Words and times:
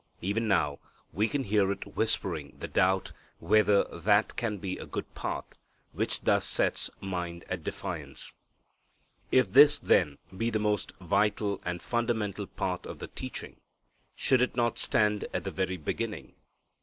Even 0.19 0.47
now, 0.47 0.79
we 1.13 1.27
can 1.27 1.43
hear 1.43 1.71
it 1.71 1.95
whispering 1.95 2.55
the 2.59 2.67
doubt 2.67 3.11
whether 3.37 3.83
that 3.83 4.35
can 4.35 4.57
be 4.57 4.79
a 4.79 4.87
good 4.87 5.05
path, 5.13 5.45
which 5.91 6.21
thus 6.21 6.43
sets 6.43 6.89
"mind" 7.01 7.45
at 7.49 7.63
defiance. 7.63 8.33
If 9.31 9.53
this, 9.53 9.77
then, 9.77 10.17
be 10.35 10.49
the 10.49 10.57
most 10.57 10.91
vital 10.99 11.61
and 11.63 11.83
fundamental 11.83 12.47
part 12.47 12.87
of 12.87 12.97
the 12.97 13.09
teaching, 13.09 13.57
should 14.15 14.41
it 14.41 14.55
not 14.55 14.79
stand 14.79 15.25
at 15.35 15.43
the 15.43 15.51
very 15.51 15.77
beginning? 15.77 16.33